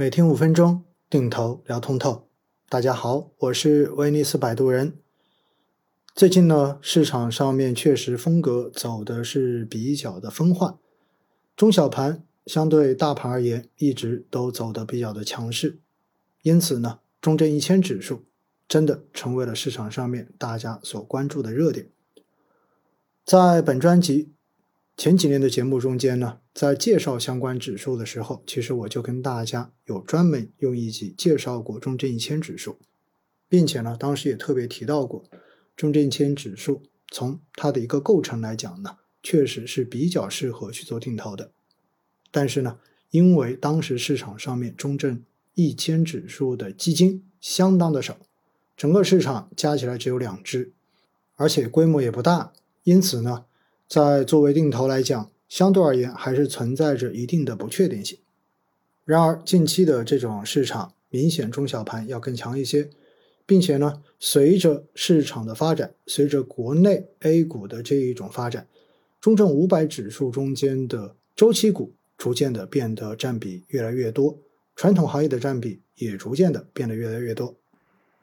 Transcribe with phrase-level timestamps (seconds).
[0.00, 2.28] 每天五分钟，定投聊通透。
[2.68, 4.96] 大家好，我是威尼斯摆渡人。
[6.14, 10.78] 最近呢，市场上面确实风格走的是比较的分化，
[11.56, 15.80] 中小盘相对大盘而言，一直都走的比较的强势。
[16.42, 18.22] 因此呢，中证一千指数
[18.68, 21.88] 真的成为了市场上面大家所关注的热点。
[23.24, 24.30] 在本专辑。
[24.98, 32.80] 前几年的节目中间呢，在介绍相关指数的时候，其实我就跟大家有专门用一集介绍过中证一千指数，
[33.48, 35.22] 并且呢，当时也特别提到过，
[35.76, 36.82] 中证一千指数
[37.12, 41.52] 从它的一个构成来讲呢，确实是比较适合去做定投的。
[42.32, 42.80] 但是呢，
[43.12, 45.22] 因为当时市场上面中证
[45.54, 48.18] 一千指数的基金相当的少，
[48.76, 50.72] 整个市场加起来只有两只，
[51.36, 52.52] 而且规模也不大，
[52.82, 53.44] 因此呢。
[53.88, 58.18] 在作为定投来讲，相对而言还是存在着一定的不确定性。
[59.06, 62.90] 然而，近期的这种市场明显中小盘要更强一些，
[63.46, 68.66] 并且呢，随着市场的发展，随着国内 A 股的这一种发展，
[69.22, 74.38] 中证五百指数中间的周期股逐渐的变得占比越来越多，
[74.76, 77.56] 传统行业的占比也逐渐的变得越来越多。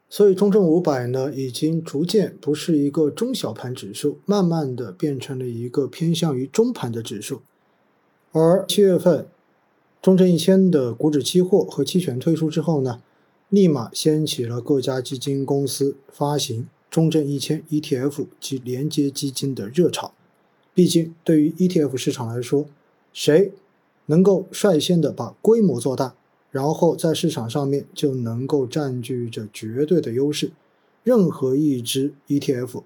[0.08, 7.42] 所以，中证五百呢，已经逐渐不是一个中小盘指数，慢慢的变成了一个偏向于中盘的指数。
[8.30, 9.26] 而七月份，
[10.00, 13.02] 中证一千的股指期货和期权推出之后呢，
[13.48, 20.12] 立马掀起了各家基金公司发行中证一千 ETF 及连接基金的热潮。
[20.72, 22.66] 毕竟，对于 ETF 市场来说，
[23.12, 23.52] 谁
[24.06, 26.14] 能够率先的把规模做大？
[26.56, 30.52] 然后在市场上面就能够占据着绝对的优势。
[31.04, 32.82] 任何一只 ETF，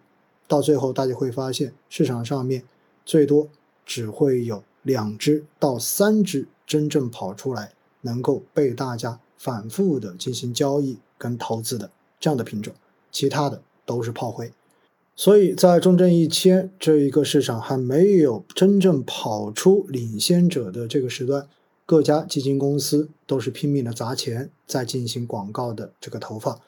[0.48, 2.64] 到最后大家会发现，市场上面
[3.06, 3.46] 最多
[3.86, 12.74] 只会有两只到三只真正跑出来，能够被大家反复的进行交易跟投资的这样的品种，
[13.12, 14.50] 其他的都是炮灰。
[15.14, 21.46] 所以在中证一千这一个市场还没有真正跑出领先者的这个时段。
[21.90, 26.60] 各家基金公司都是拼命的砸钱在进行广告的这个投放，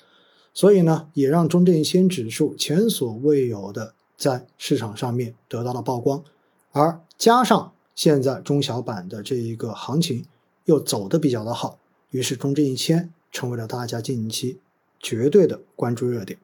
[0.53, 6.25] 所以呢，也让中证一千指数前所未有的在市场上面得到了曝光，
[6.72, 10.25] 而加上现在中小板的这一个行情
[10.65, 11.78] 又走的比较的好，
[12.10, 14.59] 于是中证一千成为了大家近期
[14.99, 16.37] 绝对的关注热点。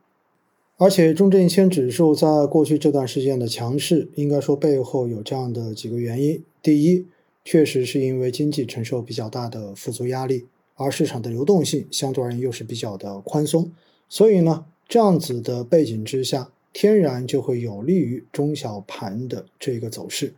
[0.77, 7.09] 而且中证一千指数在过去这段时间的强势，应该说背后有这样的几个原因：第一。
[7.51, 10.45] 确实是因为经济承受比较大的复苏压力，
[10.75, 13.73] 而市场的流动性相对而言又是比较的宽松，
[14.07, 20.35] 所以呢，这样子的背景之下，天然就会有利于中小盘的这个走势。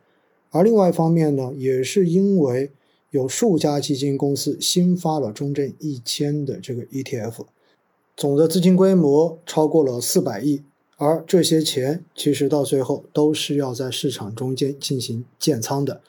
[0.51, 2.71] 而另外一方面呢，也是因为
[3.11, 7.45] 有数家基金公司新发了中证一千的这个 ETF，
[8.17, 10.63] 总的资金规模超过了四百亿，
[10.97, 16.03] 而这些钱其实到最后都是要在市场中间进行建仓的。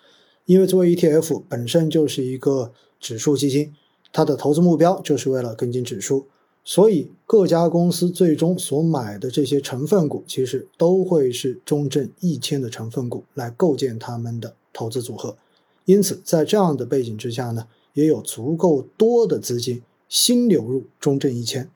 [0.45, 3.73] 因为作为 ETF 本身就是一个指数基金，
[4.11, 6.27] 它的投资目标就是为了跟进指数，
[6.63, 15.37] 所以各家公司最终所买的这些成分股，其实都会是中证一千的成分股来构建他们的投资组合。
[15.85, 21.69] 因此，在这样的背景之下呢，也有足够多的资金新流入中证一千，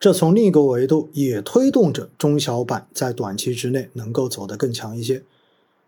[0.00, 5.22] 这从另一个维度也推动着中小板在短期之内能够走得更强一些。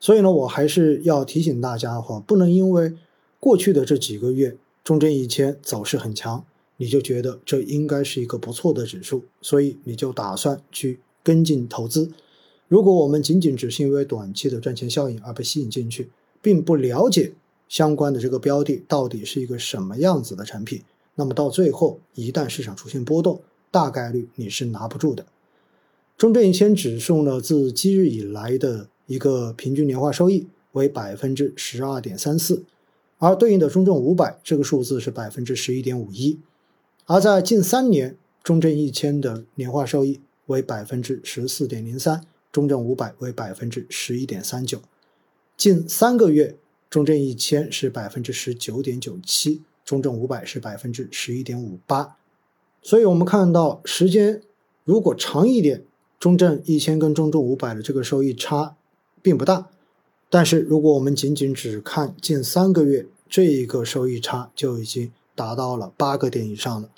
[0.01, 2.95] 所以呢，我还是要提醒大家哈，不能因为
[3.41, 6.45] 过去的这几个月中证一千走势很强，
[6.77, 12.13] 你就觉得这应该是一个不错的指数，所以你就打算去跟进投资。
[12.69, 16.11] 如果我们仅仅只是因为短期的赚钱效应而被吸引进去，
[16.41, 17.33] 并不了解
[17.69, 20.83] 相关的这个标的到底是一个什么样子的产品，
[21.17, 23.41] 那么到最后一旦市场出现波动，
[23.73, 25.27] 大概率你是拿不住的。
[26.17, 28.89] 中证一千指数呢，自今日以来的。
[29.09, 32.63] 一个平均年化收益为百分之十二点三四，
[33.17, 36.39] 而对应的中证五百这个数字是百分之十一点五一，
[37.07, 44.83] 而在近三年，中证一千的年化收益为百分之十四点零三，中证五百为百分之十一点三九，
[45.57, 46.57] 近三个月，
[46.91, 52.19] 中证一千是百分之十九点九七，中证五百是百分之十一点五八，
[52.83, 54.43] 所以我们看到时间
[54.85, 55.83] 如果长一点，
[56.21, 58.75] 中证一千跟中证五百的这个收益差。
[59.23, 59.69] 并不大，
[60.31, 66.89] 但是如果我们仅仅只看近三个月，这一个收益差就已经达到了八个点以上了。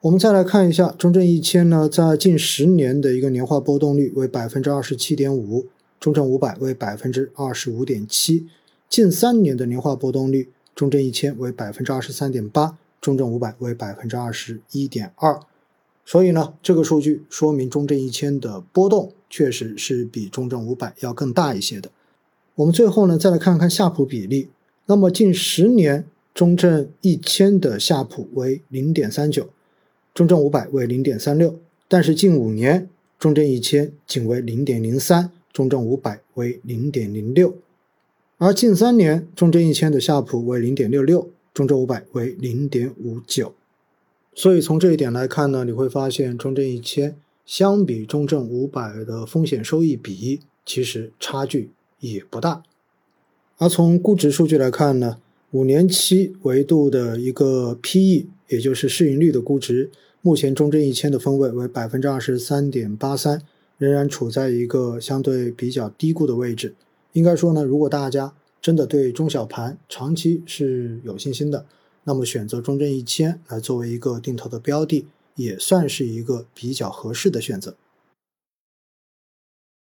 [0.00, 5.66] 我们再来看一下中证一千呢，在近十年的一个年化波动率为百分之二十七点五，
[6.00, 8.48] 中证五百为百分之二十五点七，
[8.88, 15.38] 近三年的年化波动率，中证一千为百分之二十三点八，中证五百为百分之二十一点二。
[16.04, 21.90] 所以呢，这个数据说明中证一千的波动确实是比中证五百要更大一些的。
[22.56, 24.50] 我们最后呢，再来看看夏普比例。
[24.84, 29.48] 那么近十年，中证一千的夏普为零点三九，
[30.12, 31.58] 中证五百为零点三六。
[31.88, 37.56] 但是近五年，中证一千仅为零点零三，中证五百为零点零六。
[38.36, 43.54] 而近三年，中证一千的夏普为零点六六，中证五百为零点五九。
[44.34, 47.16] 所以从这一点来看呢，你会发现中证一千
[47.52, 51.68] 相比中证五百的风险收益比，其实差距
[52.00, 52.62] 也不大。
[53.58, 55.18] 而从估值数据来看呢，
[55.50, 59.90] 五年期维度的一个 P/E，也就是市盈率的估值，
[60.22, 63.42] 目前中证一千的分位为百分之二十三点八三，
[63.76, 66.74] 仍然处在一个相对比较低估的位置。
[67.12, 68.32] 应该说呢，如果大家
[68.62, 71.66] 真的对中小盘长期是有信心的，
[72.04, 75.04] 那么选择中证一千来作为一个定投的标的，
[75.34, 77.76] 也算是一个比较合适的选择。